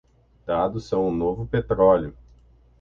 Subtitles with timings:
[0.47, 2.17] Dados são o novo petróleo